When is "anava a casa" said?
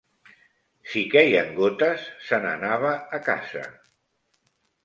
2.53-3.67